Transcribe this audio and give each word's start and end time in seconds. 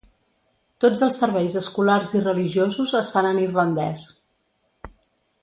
Tots 0.85 1.03
els 1.07 1.19
serveis 1.23 1.57
escolars 1.61 2.15
i 2.21 2.23
religiosos 2.23 2.95
es 3.01 3.13
fan 3.17 3.29
en 3.35 3.43
irlandès. 3.45 4.09